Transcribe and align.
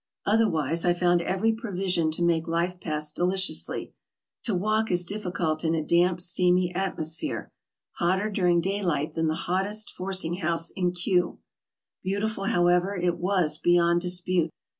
Otherwise 0.25 0.83
I 0.83 0.95
found 0.95 1.21
every 1.21 1.53
provision 1.53 2.09
to 2.13 2.23
make 2.23 2.47
life 2.47 2.79
pass 2.79 3.11
deliciously. 3.11 3.93
To 4.45 4.55
walk 4.55 4.89
is 4.89 5.05
difficult 5.05 5.63
in 5.63 5.75
a 5.75 5.83
damp, 5.85 6.21
steamy 6.21 6.73
atmosphere, 6.73 7.51
hotter 7.99 8.31
during 8.31 8.61
daylight 8.61 9.13
than 9.13 9.27
the 9.27 9.35
hottest 9.45 9.91
forcing 9.91 10.37
house 10.37 10.71
in 10.71 10.91
Kew.... 10.91 11.37
Beautiful, 12.01 12.45
how 12.45 12.65
ever, 12.65 12.95
it 12.95 13.19
was 13.19 13.59
beyond 13.59 14.01
dispute. 14.01 14.49